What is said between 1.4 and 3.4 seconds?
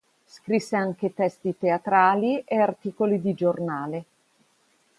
teatrali e articoli di